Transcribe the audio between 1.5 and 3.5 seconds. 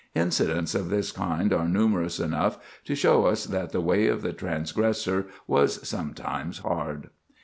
are numerous enough to show us